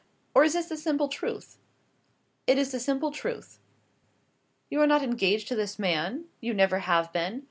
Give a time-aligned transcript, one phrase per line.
[0.33, 1.59] or is this the simple truth?"
[2.47, 3.59] "It is the simple truth."
[4.67, 6.25] "You are not engaged to this man?
[6.39, 7.39] you never have been?